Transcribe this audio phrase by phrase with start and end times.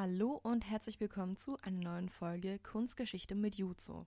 [0.00, 4.06] Hallo und herzlich willkommen zu einer neuen Folge Kunstgeschichte mit Juzo.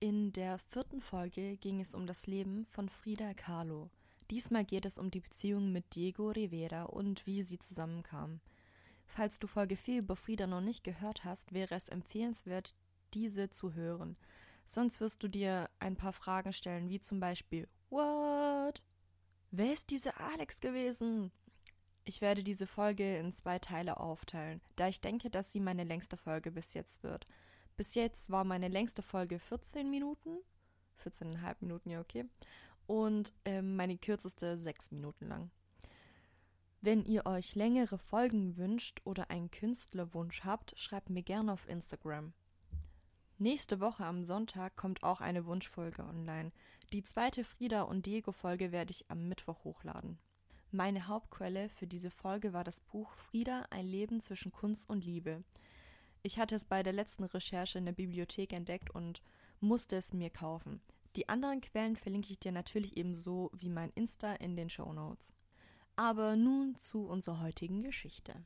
[0.00, 3.90] In der vierten Folge ging es um das Leben von Frida Kahlo.
[4.30, 8.40] Diesmal geht es um die Beziehung mit Diego Rivera und wie sie zusammenkamen.
[9.04, 12.74] Falls du Folge 4 über Frida noch nicht gehört hast, wäre es empfehlenswert,
[13.12, 14.16] diese zu hören.
[14.64, 18.82] Sonst wirst du dir ein paar Fragen stellen, wie zum Beispiel What?
[19.50, 21.30] Wer ist diese Alex gewesen?
[22.08, 26.16] Ich werde diese Folge in zwei Teile aufteilen, da ich denke, dass sie meine längste
[26.16, 27.26] Folge bis jetzt wird.
[27.76, 30.38] Bis jetzt war meine längste Folge 14 Minuten.
[31.04, 32.24] 14,5 Minuten, ja, okay.
[32.86, 35.50] Und ähm, meine kürzeste 6 Minuten lang.
[36.80, 42.32] Wenn ihr euch längere Folgen wünscht oder einen Künstlerwunsch habt, schreibt mir gerne auf Instagram.
[43.38, 46.52] Nächste Woche am Sonntag kommt auch eine Wunschfolge online.
[46.92, 50.20] Die zweite Frieda und Diego Folge werde ich am Mittwoch hochladen.
[50.76, 55.42] Meine Hauptquelle für diese Folge war das Buch Frieda, ein Leben zwischen Kunst und Liebe.
[56.22, 59.22] Ich hatte es bei der letzten Recherche in der Bibliothek entdeckt und
[59.58, 60.82] musste es mir kaufen.
[61.16, 65.32] Die anderen Quellen verlinke ich dir natürlich ebenso wie mein Insta in den Show Notes.
[65.96, 68.44] Aber nun zu unserer heutigen Geschichte.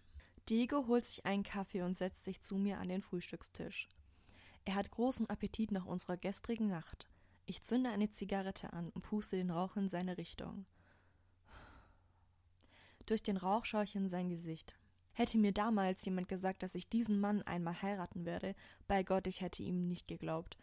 [0.48, 3.88] Diego holt sich einen Kaffee und setzt sich zu mir an den Frühstückstisch.
[4.64, 7.08] Er hat großen Appetit nach unserer gestrigen Nacht.
[7.46, 10.64] Ich zünde eine Zigarette an und puste den Rauch in seine Richtung.
[13.10, 14.76] Durch den Rauch schaue ich in sein Gesicht.
[15.14, 18.54] Hätte mir damals jemand gesagt, dass ich diesen Mann einmal heiraten werde,
[18.86, 20.56] bei Gott, ich hätte ihm nicht geglaubt.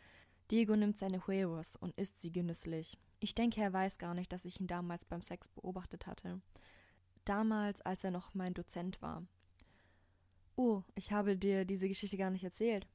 [0.50, 2.98] Diego nimmt seine Huevos und isst sie genüsslich.
[3.20, 6.40] Ich denke, er weiß gar nicht, dass ich ihn damals beim Sex beobachtet hatte.
[7.26, 9.28] Damals, als er noch mein Dozent war.
[10.56, 12.88] Oh, ich habe dir diese Geschichte gar nicht erzählt.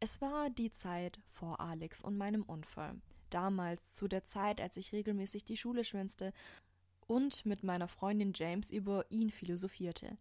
[0.00, 3.00] Es war die Zeit vor Alex und meinem Unfall.
[3.30, 6.32] Damals, zu der Zeit, als ich regelmäßig die Schule schwänzte
[7.08, 10.16] und mit meiner Freundin James über ihn philosophierte.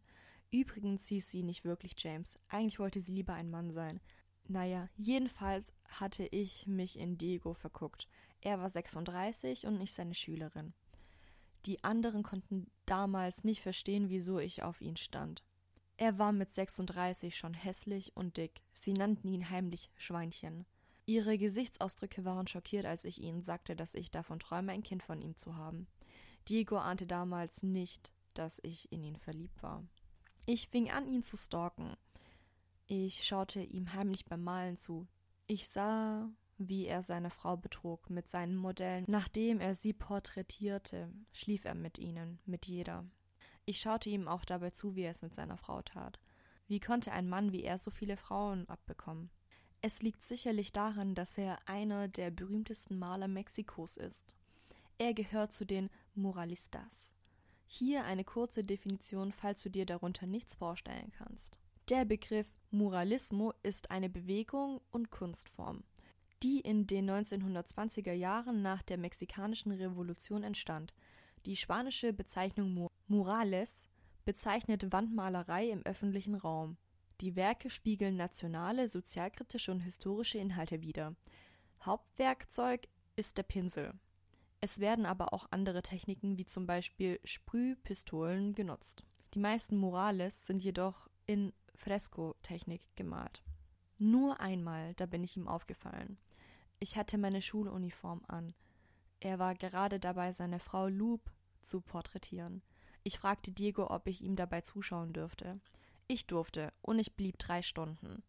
[0.49, 2.39] Übrigens hieß sie nicht wirklich James.
[2.47, 3.99] Eigentlich wollte sie lieber ein Mann sein.
[4.47, 8.07] Naja, jedenfalls hatte ich mich in Diego verguckt.
[8.41, 10.73] Er war 36 und ich seine Schülerin.
[11.65, 15.43] Die anderen konnten damals nicht verstehen, wieso ich auf ihn stand.
[15.97, 18.61] Er war mit 36 schon hässlich und dick.
[18.73, 20.65] Sie nannten ihn heimlich Schweinchen.
[21.05, 25.21] Ihre Gesichtsausdrücke waren schockiert, als ich ihnen sagte, dass ich davon träume, ein Kind von
[25.21, 25.87] ihm zu haben.
[26.49, 29.83] Diego ahnte damals nicht, dass ich in ihn verliebt war.
[30.45, 31.97] Ich fing an, ihn zu stalken.
[32.87, 35.07] Ich schaute ihm heimlich beim Malen zu.
[35.45, 39.05] Ich sah, wie er seine Frau betrug mit seinen Modellen.
[39.07, 43.05] Nachdem er sie porträtierte, schlief er mit ihnen, mit jeder.
[43.65, 46.19] Ich schaute ihm auch dabei zu, wie er es mit seiner Frau tat.
[46.67, 49.29] Wie konnte ein Mann wie er so viele Frauen abbekommen?
[49.81, 54.33] Es liegt sicherlich daran, dass er einer der berühmtesten Maler Mexikos ist.
[54.99, 57.13] Er gehört zu den Moralistas.
[57.67, 61.59] Hier eine kurze Definition, falls du dir darunter nichts vorstellen kannst.
[61.89, 65.83] Der Begriff Muralismo ist eine Bewegung und Kunstform,
[66.41, 70.93] die in den 1920er Jahren nach der mexikanischen Revolution entstand.
[71.45, 73.87] Die spanische Bezeichnung Murales
[74.25, 76.77] bezeichnet Wandmalerei im öffentlichen Raum.
[77.21, 81.15] Die Werke spiegeln nationale, sozialkritische und historische Inhalte wider.
[81.81, 83.93] Hauptwerkzeug ist der Pinsel.
[84.59, 89.03] Es werden aber auch andere Techniken wie zum Beispiel Sprühpistolen genutzt.
[89.33, 93.43] Die meisten Murales sind jedoch in Fresco-Technik gemalt.
[93.99, 96.17] Nur einmal, da bin ich ihm aufgefallen.
[96.79, 98.53] Ich hatte meine Schuluniform an.
[99.19, 101.31] Er war gerade dabei, seine Frau Loop
[101.63, 102.61] zu porträtieren.
[103.03, 105.59] Ich fragte Diego, ob ich ihm dabei zuschauen dürfte.
[106.07, 108.23] Ich durfte, und ich blieb drei Stunden.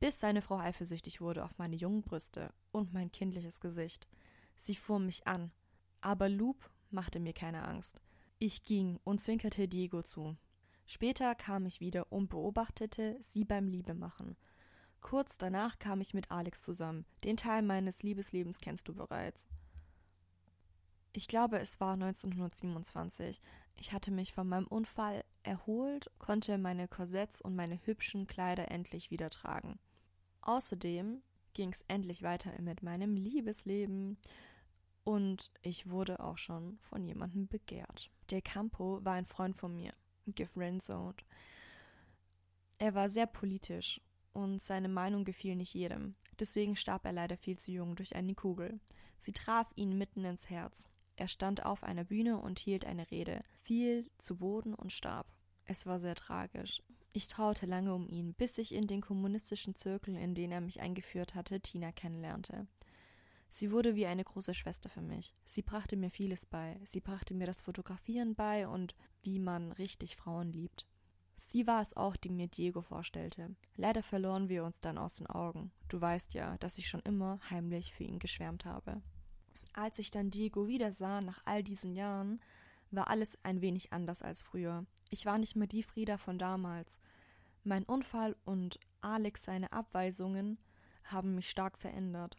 [0.00, 4.06] Bis seine Frau eifersüchtig wurde auf meine jungen Brüste und mein kindliches Gesicht.
[4.58, 5.50] Sie fuhr mich an,
[6.00, 8.00] aber Loop machte mir keine Angst.
[8.38, 10.36] Ich ging und zwinkerte Diego zu.
[10.86, 14.36] Später kam ich wieder und beobachtete sie beim Liebemachen.
[15.00, 17.06] Kurz danach kam ich mit Alex zusammen.
[17.24, 19.48] Den Teil meines Liebeslebens kennst du bereits.
[21.12, 23.40] Ich glaube, es war 1927.
[23.76, 29.10] Ich hatte mich von meinem Unfall erholt, konnte meine Korsetts und meine hübschen Kleider endlich
[29.10, 29.78] wieder tragen.
[30.42, 31.22] Außerdem
[31.54, 34.18] ging es endlich weiter mit meinem Liebesleben.
[35.08, 38.10] Und ich wurde auch schon von jemandem begehrt.
[38.28, 39.94] Der Campo war ein Freund von mir,
[40.26, 41.24] gefriendzoned.
[42.76, 44.02] Er war sehr politisch
[44.34, 46.14] und seine Meinung gefiel nicht jedem.
[46.38, 48.80] Deswegen starb er leider viel zu jung durch eine Kugel.
[49.16, 50.90] Sie traf ihn mitten ins Herz.
[51.16, 55.26] Er stand auf einer Bühne und hielt eine Rede, fiel zu Boden und starb.
[55.64, 56.82] Es war sehr tragisch.
[57.14, 60.82] Ich traute lange um ihn, bis ich in den kommunistischen Zirkel, in den er mich
[60.82, 62.66] eingeführt hatte, Tina kennenlernte.
[63.50, 65.34] Sie wurde wie eine große Schwester für mich.
[65.44, 66.80] Sie brachte mir vieles bei.
[66.84, 70.86] Sie brachte mir das Fotografieren bei und wie man richtig Frauen liebt.
[71.36, 73.54] Sie war es auch, die mir Diego vorstellte.
[73.76, 75.70] Leider verloren wir uns dann aus den Augen.
[75.88, 79.00] Du weißt ja, dass ich schon immer heimlich für ihn geschwärmt habe.
[79.72, 82.40] Als ich dann Diego wieder sah nach all diesen Jahren,
[82.90, 84.84] war alles ein wenig anders als früher.
[85.10, 87.00] Ich war nicht mehr die Frieda von damals.
[87.64, 90.58] Mein Unfall und Alex seine Abweisungen
[91.04, 92.36] haben mich stark verändert.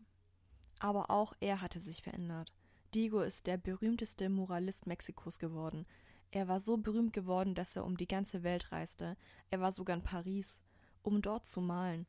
[0.79, 2.51] Aber auch er hatte sich verändert.
[2.93, 5.85] Diego ist der berühmteste Moralist Mexikos geworden.
[6.31, 9.17] Er war so berühmt geworden, dass er um die ganze Welt reiste.
[9.51, 10.61] Er war sogar in Paris,
[11.03, 12.07] um dort zu malen.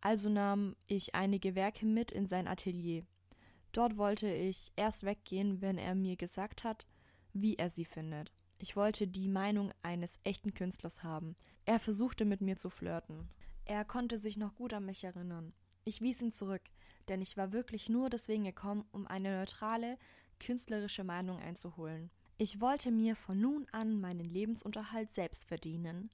[0.00, 3.04] Also nahm ich einige Werke mit in sein Atelier.
[3.72, 6.86] Dort wollte ich erst weggehen, wenn er mir gesagt hat,
[7.32, 8.32] wie er sie findet.
[8.58, 11.36] Ich wollte die Meinung eines echten Künstlers haben.
[11.64, 13.28] Er versuchte mit mir zu flirten.
[13.64, 15.52] Er konnte sich noch gut an mich erinnern.
[15.84, 16.62] Ich wies ihn zurück,
[17.08, 19.98] denn ich war wirklich nur deswegen gekommen, um eine neutrale,
[20.38, 22.10] künstlerische Meinung einzuholen.
[22.38, 26.10] Ich wollte mir von nun an meinen Lebensunterhalt selbst verdienen.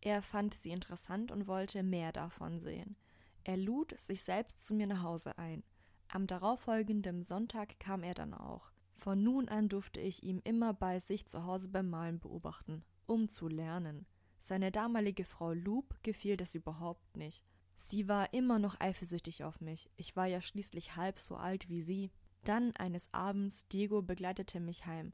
[0.00, 2.96] Er fand sie interessant und wollte mehr davon sehen.
[3.44, 5.62] Er lud sich selbst zu mir nach Hause ein.
[6.08, 8.70] Am darauffolgenden Sonntag kam er dann auch.
[8.96, 13.28] Von nun an durfte ich ihn immer bei sich zu Hause beim Malen beobachten, um
[13.28, 14.06] zu lernen.
[14.38, 17.44] Seine damalige Frau Loop gefiel das überhaupt nicht.
[17.88, 19.90] Sie war immer noch eifersüchtig auf mich.
[19.96, 22.10] Ich war ja schließlich halb so alt wie sie.
[22.44, 25.12] Dann eines Abends Diego begleitete mich heim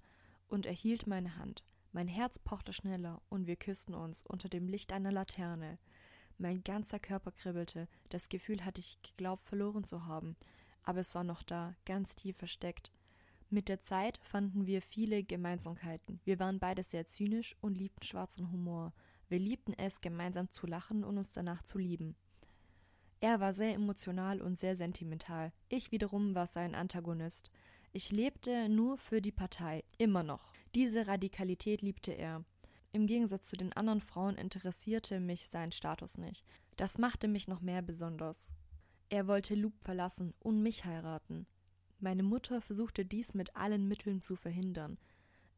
[0.49, 1.65] und erhielt meine Hand.
[1.93, 5.79] Mein Herz pochte schneller und wir küssten uns unter dem Licht einer Laterne.
[6.39, 10.37] Mein ganzer Körper kribbelte, das Gefühl hatte ich geglaubt verloren zu haben,
[10.83, 12.93] aber es war noch da, ganz tief versteckt.
[13.49, 16.21] Mit der Zeit fanden wir viele Gemeinsamkeiten.
[16.25, 18.93] Wir waren beide sehr zynisch und liebten schwarzen Humor.
[19.29, 22.17] Wir liebten es, gemeinsam zu lachen und uns danach zu lieben.
[23.21, 25.53] Er war sehr emotional und sehr sentimental.
[25.69, 27.51] Ich wiederum war sein Antagonist.
[27.93, 30.53] Ich lebte nur für die Partei, immer noch.
[30.75, 32.45] Diese Radikalität liebte er.
[32.93, 36.45] Im Gegensatz zu den anderen Frauen interessierte mich sein Status nicht.
[36.77, 38.53] Das machte mich noch mehr besonders.
[39.09, 41.47] Er wollte Loop verlassen und mich heiraten.
[41.99, 44.99] Meine Mutter versuchte dies mit allen Mitteln zu verhindern.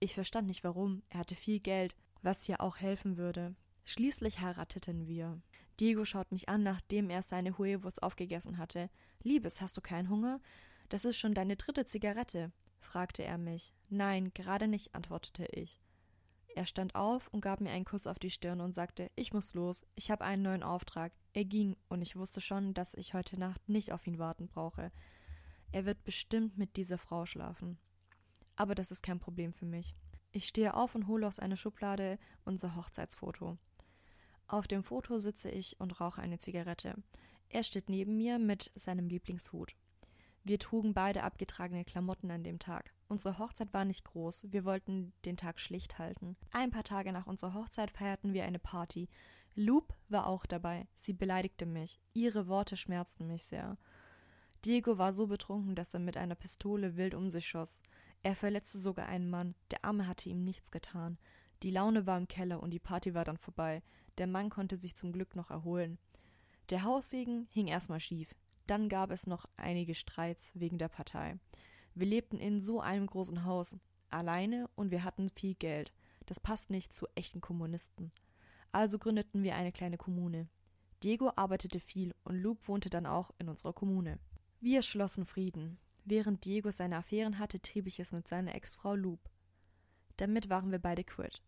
[0.00, 3.56] Ich verstand nicht warum, er hatte viel Geld, was ja auch helfen würde.
[3.88, 5.40] Schließlich heirateten wir.
[5.81, 8.90] Diego schaut mich an, nachdem er seine Huevos aufgegessen hatte.
[9.23, 10.43] Liebes, hast du keinen Hunger?
[10.90, 13.73] Das ist schon deine dritte Zigarette, fragte er mich.
[13.88, 15.81] Nein, gerade nicht, antwortete ich.
[16.55, 19.55] Er stand auf und gab mir einen Kuss auf die Stirn und sagte, ich muss
[19.55, 21.14] los, ich habe einen neuen Auftrag.
[21.32, 24.93] Er ging, und ich wusste schon, dass ich heute Nacht nicht auf ihn warten brauche.
[25.73, 27.79] Er wird bestimmt mit dieser Frau schlafen.
[28.55, 29.94] Aber das ist kein Problem für mich.
[30.31, 33.56] Ich stehe auf und hole aus einer Schublade unser Hochzeitsfoto.
[34.49, 36.95] Auf dem Foto sitze ich und rauche eine Zigarette.
[37.50, 39.75] Er steht neben mir mit seinem Lieblingshut.
[40.43, 42.95] Wir trugen beide abgetragene Klamotten an dem Tag.
[43.09, 46.37] Unsere Hochzeit war nicht groß, wir wollten den Tag schlicht halten.
[46.50, 49.11] Ein paar Tage nach unserer Hochzeit feierten wir eine Party.
[49.55, 50.89] Loop war auch dabei.
[50.97, 52.00] Sie beleidigte mich.
[52.15, 53.77] Ihre Worte schmerzten mich sehr.
[54.65, 57.83] Diego war so betrunken, dass er mit einer Pistole wild um sich schoss.
[58.23, 59.55] Er verletzte sogar einen Mann.
[59.71, 61.19] Der Arme hatte ihm nichts getan.
[61.62, 63.83] Die Laune war im Keller und die Party war dann vorbei.
[64.19, 65.99] Der Mann konnte sich zum Glück noch erholen.
[66.70, 68.35] Der Haussegen hing erstmal schief.
[68.67, 71.38] Dann gab es noch einige Streits wegen der Partei.
[71.94, 73.76] Wir lebten in so einem großen Haus,
[74.11, 75.93] alleine und wir hatten viel Geld.
[76.26, 78.12] Das passt nicht zu echten Kommunisten.
[78.70, 80.49] Also gründeten wir eine kleine Kommune.
[81.03, 84.19] Diego arbeitete viel und Luke wohnte dann auch in unserer Kommune.
[84.61, 85.78] Wir schlossen Frieden.
[86.04, 89.21] Während Diego seine Affären hatte, trieb ich es mit seiner Ex-Frau Loop.
[90.16, 91.42] Damit waren wir beide quitt.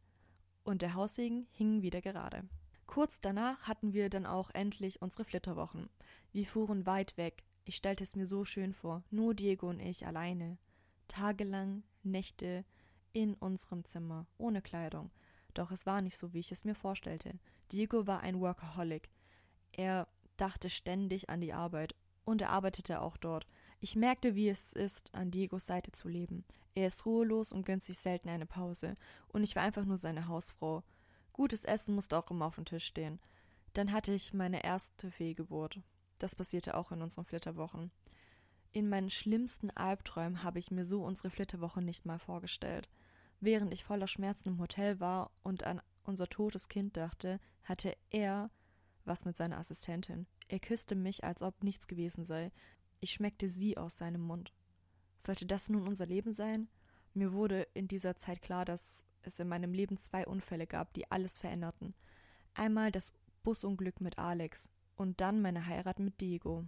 [0.65, 2.49] Und der Haussegen hing wieder gerade.
[2.91, 5.89] Kurz danach hatten wir dann auch endlich unsere Flitterwochen.
[6.33, 7.45] Wir fuhren weit weg.
[7.65, 10.59] Ich stellte es mir so schön vor, nur Diego und ich alleine.
[11.07, 12.65] Tagelang, Nächte,
[13.13, 15.13] in unserem Zimmer, ohne Kleidung.
[15.55, 17.39] Doch es war nicht so, wie ich es mir vorstellte.
[17.71, 19.09] Diego war ein Workaholic.
[19.71, 21.95] Er dachte ständig an die Arbeit
[22.25, 23.47] und er arbeitete auch dort.
[23.79, 26.45] Ich merkte, wie es ist, an Diegos Seite zu leben.
[26.75, 28.97] Er ist ruhelos und gönnt sich selten eine Pause,
[29.29, 30.83] und ich war einfach nur seine Hausfrau.
[31.41, 33.19] Gutes Essen musste auch immer auf dem Tisch stehen.
[33.73, 35.81] Dann hatte ich meine erste Fehlgeburt.
[36.19, 37.91] Das passierte auch in unseren Flitterwochen.
[38.73, 42.91] In meinen schlimmsten Albträumen habe ich mir so unsere Flitterwoche nicht mal vorgestellt.
[43.41, 48.51] Während ich voller Schmerzen im Hotel war und an unser totes Kind dachte, hatte er
[49.07, 50.27] was mit seiner Assistentin.
[50.49, 52.53] Er küsste mich, als ob nichts gewesen sei.
[53.01, 54.53] Ich schmeckte sie aus seinem Mund.
[55.17, 56.69] Sollte das nun unser Leben sein?
[57.15, 61.11] Mir wurde in dieser Zeit klar, dass es in meinem Leben zwei Unfälle gab, die
[61.11, 61.95] alles veränderten.
[62.55, 63.13] Einmal das
[63.43, 66.65] Busunglück mit Alex und dann meine Heirat mit Diego.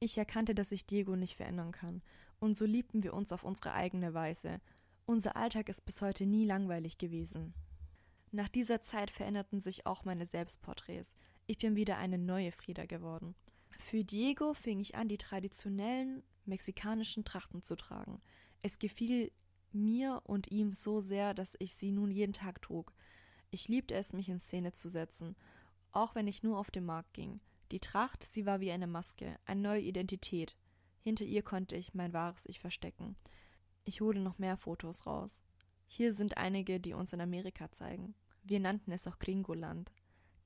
[0.00, 2.02] Ich erkannte, dass ich Diego nicht verändern kann,
[2.38, 4.60] und so liebten wir uns auf unsere eigene Weise.
[5.06, 7.54] Unser Alltag ist bis heute nie langweilig gewesen.
[8.32, 11.16] Nach dieser Zeit veränderten sich auch meine Selbstporträts.
[11.46, 13.34] Ich bin wieder eine neue Frieda geworden.
[13.78, 18.20] Für Diego fing ich an, die traditionellen mexikanischen Trachten zu tragen.
[18.62, 19.32] Es gefiel
[19.74, 22.92] mir und ihm so sehr, dass ich sie nun jeden Tag trug.
[23.50, 25.36] Ich liebte es, mich in Szene zu setzen,
[25.92, 27.40] auch wenn ich nur auf den Markt ging.
[27.72, 30.56] Die Tracht, sie war wie eine Maske, eine neue Identität.
[31.02, 33.16] Hinter ihr konnte ich mein wahres Ich verstecken.
[33.84, 35.42] Ich hole noch mehr Fotos raus.
[35.86, 38.14] Hier sind einige, die uns in Amerika zeigen.
[38.42, 39.90] Wir nannten es auch Gringoland.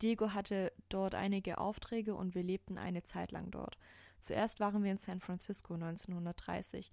[0.02, 3.78] Diego hatte dort einige Aufträge und wir lebten eine Zeit lang dort.
[4.20, 6.92] Zuerst waren wir in San Francisco 1930.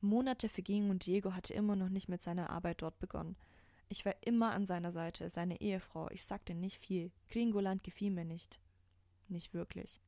[0.00, 3.36] Monate vergingen und Diego hatte immer noch nicht mit seiner Arbeit dort begonnen.
[3.88, 6.10] Ich war immer an seiner Seite, seine Ehefrau.
[6.10, 7.12] Ich sagte nicht viel.
[7.30, 8.58] Gringoland gefiel mir nicht.
[9.28, 10.00] Nicht wirklich.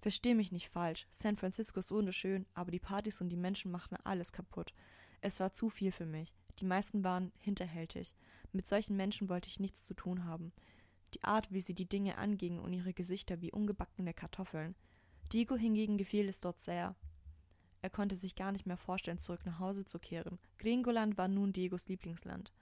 [0.00, 1.06] Versteh mich nicht falsch.
[1.10, 4.72] San Francisco ist wunderschön, aber die Partys und die Menschen machten alles kaputt.
[5.20, 6.34] Es war zu viel für mich.
[6.58, 8.14] Die meisten waren hinterhältig.
[8.52, 10.52] Mit solchen Menschen wollte ich nichts zu tun haben.
[11.14, 14.74] Die Art, wie sie die Dinge angingen und ihre Gesichter wie ungebackene Kartoffeln.
[15.32, 16.94] Diego hingegen gefiel es dort sehr.
[17.82, 20.38] Er konnte sich gar nicht mehr vorstellen, zurück nach Hause zu kehren.
[20.58, 22.52] Gringoland war nun Diegos Lieblingsland.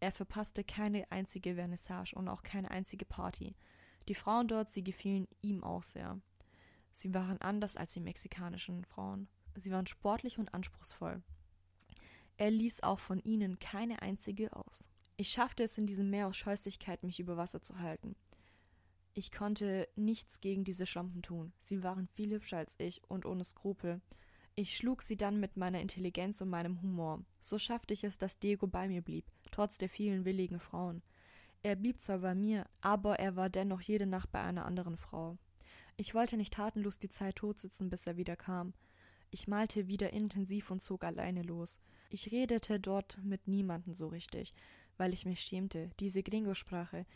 [0.00, 3.54] Er verpasste keine einzige Vernissage und auch keine einzige Party.
[4.08, 6.20] Die Frauen dort, sie gefielen ihm auch sehr.
[6.92, 9.28] Sie waren anders als die mexikanischen Frauen.
[9.56, 11.22] Sie waren sportlich und anspruchsvoll.
[12.36, 14.88] Er ließ auch von ihnen keine einzige aus.
[15.16, 18.16] Ich schaffte es in diesem Meer aus Scheußlichkeit, mich über Wasser zu halten.
[19.14, 21.52] Ich konnte nichts gegen diese Schlampen tun.
[21.58, 24.00] Sie waren viel hübscher als ich und ohne Skrupel.
[24.54, 27.24] Ich schlug sie dann mit meiner Intelligenz und meinem Humor.
[27.40, 31.02] So schaffte ich es, dass Diego bei mir blieb, trotz der vielen willigen Frauen.
[31.62, 35.38] Er blieb zwar bei mir, aber er war dennoch jede Nacht bei einer anderen Frau.
[35.96, 38.74] Ich wollte nicht tatenlos die Zeit totsitzen, bis er wieder kam.
[39.30, 41.80] Ich malte wieder intensiv und zog alleine los.
[42.10, 44.52] Ich redete dort mit niemanden so richtig,
[44.98, 45.90] weil ich mich schämte.
[45.98, 47.06] Diese Gringo-Sprache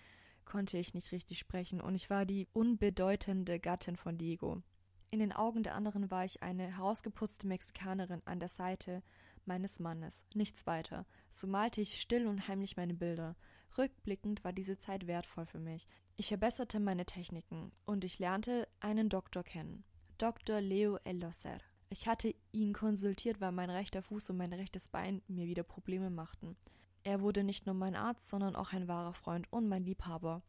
[0.47, 4.63] konnte ich nicht richtig sprechen und ich war die unbedeutende Gattin von Diego.
[5.11, 9.03] In den Augen der anderen war ich eine herausgeputzte Mexikanerin an der Seite
[9.45, 11.07] meines Mannes, nichts weiter.
[11.31, 13.37] So malte ich still und heimlich meine Bilder.
[13.79, 15.87] Rückblickend war diese Zeit wertvoll für mich.
[16.17, 19.85] Ich verbesserte meine Techniken und ich lernte einen Doktor kennen.
[20.19, 20.61] Dr.
[20.61, 21.59] Leo Eloser.
[21.89, 26.11] Ich hatte ihn konsultiert, weil mein rechter Fuß und mein rechtes Bein mir wieder Probleme
[26.11, 26.57] machten.
[27.05, 30.43] Er wurde nicht nur mein Arzt, sondern auch ein wahrer Freund und mein Liebhaber.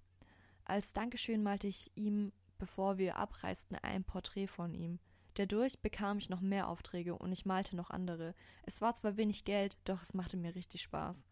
[0.66, 5.00] Als Dankeschön malte ich ihm, bevor wir abreisten, ein Porträt von ihm.
[5.36, 8.34] Dadurch bekam ich noch mehr Aufträge und ich malte noch andere.
[8.64, 11.26] Es war zwar wenig Geld, doch es machte mir richtig Spaß.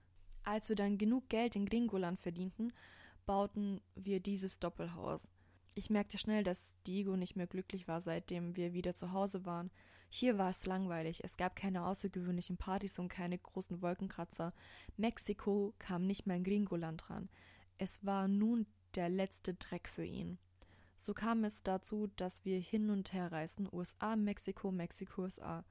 [0.44, 2.72] Als wir dann genug Geld in Gringoland verdienten,
[3.26, 5.32] bauten wir dieses Doppelhaus.
[5.74, 9.72] Ich merkte schnell, dass Diego nicht mehr glücklich war, seitdem wir wieder zu Hause waren.
[10.10, 14.54] Hier war es langweilig, es gab keine außergewöhnlichen Partys und keine großen Wolkenkratzer.
[14.96, 17.28] Mexiko kam nicht mehr in Gringoland ran.
[17.78, 20.38] Es war nun der letzte Dreck für ihn.
[21.06, 25.64] So kam es dazu, dass wir hin und her reisten, USA, Mexiko, Mexiko, USA.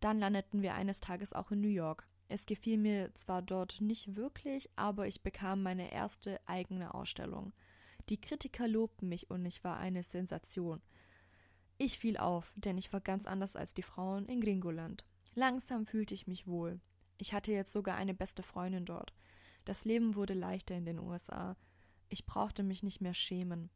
[0.00, 2.06] Dann landeten wir eines Tages auch in New York.
[2.28, 7.54] Es gefiel mir zwar dort nicht wirklich, aber ich bekam meine erste eigene Ausstellung.
[8.10, 10.82] Die Kritiker lobten mich und ich war eine Sensation.
[11.78, 15.06] Ich fiel auf, denn ich war ganz anders als die Frauen in Gringoland.
[15.34, 16.82] Langsam fühlte ich mich wohl.
[17.16, 19.14] Ich hatte jetzt sogar eine beste Freundin dort.
[19.64, 21.56] Das Leben wurde leichter in den USA.
[22.10, 23.70] Ich brauchte mich nicht mehr schämen.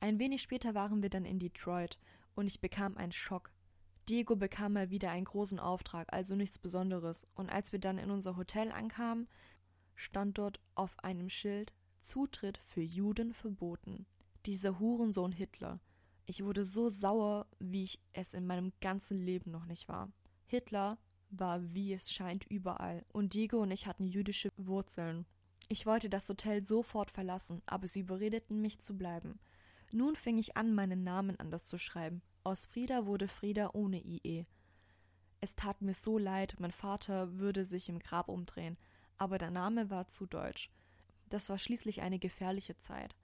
[0.00, 1.98] Ein wenig später waren wir dann in Detroit
[2.34, 3.50] und ich bekam einen Schock.
[4.08, 8.10] Diego bekam mal wieder einen großen Auftrag, also nichts Besonderes, und als wir dann in
[8.10, 9.28] unser Hotel ankamen,
[9.96, 14.06] stand dort auf einem Schild Zutritt für Juden verboten.
[14.46, 15.80] Dieser Hurensohn Hitler.
[16.24, 20.10] Ich wurde so sauer, wie ich es in meinem ganzen Leben noch nicht war.
[20.46, 20.96] Hitler
[21.30, 25.26] war, wie es scheint, überall, und Diego und ich hatten jüdische Wurzeln.
[25.68, 29.38] Ich wollte das Hotel sofort verlassen, aber sie überredeten mich zu bleiben.
[29.90, 32.22] Nun fing ich an, meinen Namen anders zu schreiben.
[32.44, 34.46] Aus Frieda wurde Frieda ohne IE.
[35.40, 38.76] Es tat mir so leid, mein Vater würde sich im Grab umdrehen,
[39.16, 40.70] aber der Name war zu deutsch.
[41.28, 43.14] Das war schließlich eine gefährliche Zeit.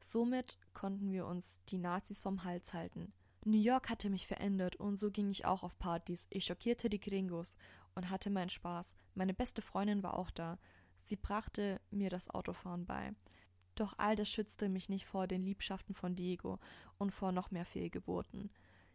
[0.00, 3.12] Somit konnten wir uns die Nazis vom Hals halten.
[3.44, 6.26] New York hatte mich verändert und so ging ich auch auf Partys.
[6.30, 7.56] Ich schockierte die Gringos
[7.94, 8.94] und hatte meinen Spaß.
[9.14, 10.58] Meine beste Freundin war auch da.
[11.06, 13.14] Sie brachte mir das Autofahren bei.
[13.74, 16.58] Doch all das schützte mich nicht vor den Liebschaften von Diego
[16.98, 18.50] und vor noch mehr Fehlgeburten.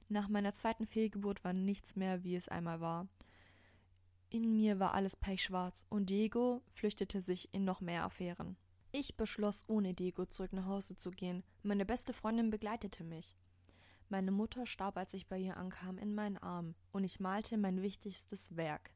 [0.10, 3.07] Nach meiner zweiten Fehlgeburt war nichts mehr, wie es einmal war.
[4.29, 8.57] In mir war alles pechschwarz und Diego flüchtete sich in noch mehr Affären.
[8.91, 11.43] Ich beschloss, ohne Diego zurück nach Hause zu gehen.
[11.63, 13.36] Meine beste Freundin begleitete mich.
[14.10, 17.81] Meine Mutter starb, als ich bei ihr ankam, in meinen Armen, und ich malte mein
[17.81, 18.91] wichtigstes Werk.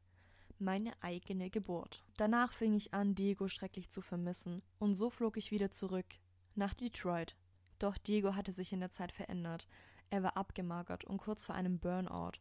[0.62, 2.04] Meine eigene Geburt.
[2.16, 6.06] Danach fing ich an, Diego schrecklich zu vermissen, und so flog ich wieder zurück
[6.54, 7.36] nach Detroit.
[7.78, 9.66] Doch Diego hatte sich in der Zeit verändert.
[10.10, 12.38] Er war abgemagert und kurz vor einem Burnout.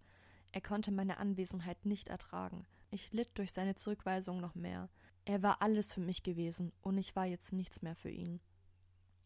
[0.52, 2.66] Er konnte meine Anwesenheit nicht ertragen.
[2.92, 4.90] Ich litt durch seine Zurückweisung noch mehr.
[5.26, 8.40] Er war alles für mich gewesen, und ich war jetzt nichts mehr für ihn.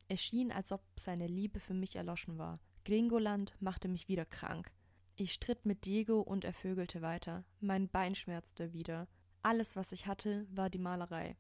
[0.08, 2.60] Es schien, als ob seine Liebe für mich erloschen war.
[2.86, 4.72] Gringoland machte mich wieder krank.
[5.18, 7.46] Ich stritt mit Diego und er vögelte weiter.
[7.62, 9.08] Mein Bein schmerzte wieder.
[9.42, 11.38] Alles, was ich hatte, war die Malerei.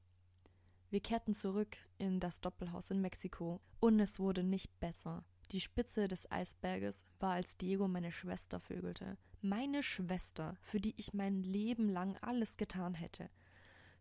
[0.91, 5.25] Wir kehrten zurück in das Doppelhaus in Mexiko, und es wurde nicht besser.
[5.51, 9.17] Die Spitze des Eisberges war, als Diego meine Schwester vögelte.
[9.41, 13.29] Meine Schwester, für die ich mein Leben lang alles getan hätte.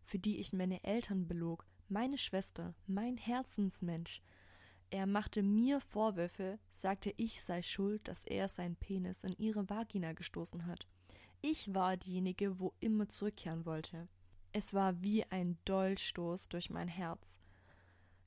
[0.05, 1.67] Für die ich meine Eltern belog.
[1.89, 4.21] Meine Schwester, mein Herzensmensch.
[4.89, 10.13] Er machte mir Vorwürfe, sagte, ich sei schuld, dass er seinen Penis in ihre Vagina
[10.13, 10.87] gestoßen hat.
[11.41, 14.07] Ich war diejenige, wo immer zurückkehren wollte.
[14.51, 17.39] Es war wie ein Dolchstoß durch mein Herz.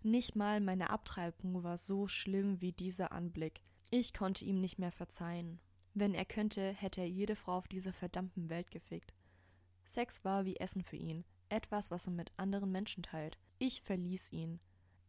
[0.02, 3.62] Nicht mal meine Abtreibung war so schlimm wie dieser Anblick.
[3.90, 5.60] Ich konnte ihm nicht mehr verzeihen.
[5.94, 9.14] Wenn er könnte, hätte er jede Frau auf dieser verdammten Welt gefickt.
[9.84, 13.38] Sex war wie Essen für ihn, etwas, was er mit anderen Menschen teilt.
[13.58, 14.60] Ich verließ ihn.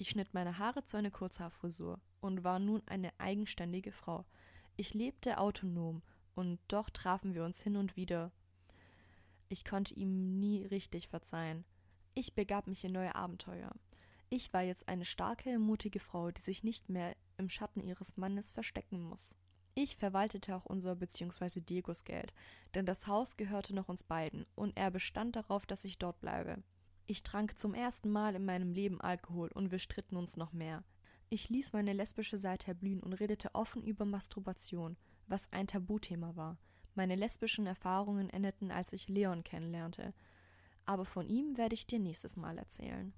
[0.01, 4.25] Ich schnitt meine Haare zu einer Kurzhaarfrisur und war nun eine eigenständige Frau.
[4.77, 6.01] Ich lebte autonom,
[6.35, 8.31] und doch trafen wir uns hin und wieder.
[9.49, 11.65] Ich konnte ihm nie richtig verzeihen.
[12.13, 13.75] Ich begab mich in neue Abenteuer.
[14.29, 18.51] Ich war jetzt eine starke, mutige Frau, die sich nicht mehr im Schatten ihres Mannes
[18.51, 19.35] verstecken muss.
[19.75, 21.59] Ich verwaltete auch unser bzw.
[21.59, 22.33] Diegos Geld,
[22.73, 26.63] denn das Haus gehörte noch uns beiden, und er bestand darauf, dass ich dort bleibe.
[27.09, 30.83] Ich trank zum ersten Mal in meinem Leben Alkohol und wir stritten uns noch mehr.
[31.31, 36.59] Ich ließ meine lesbische Seite erblühen und redete offen über Masturbation, was ein Tabuthema war.
[36.93, 40.13] Meine lesbischen Erfahrungen endeten, als ich Leon kennenlernte.
[40.85, 43.11] Aber von ihm werde ich dir nächstes Mal erzählen.